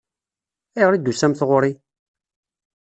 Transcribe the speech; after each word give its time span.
Ayɣer 0.77 0.93
i 0.95 0.99
d-tusamt 0.99 1.45
ɣur-i? 1.47 1.71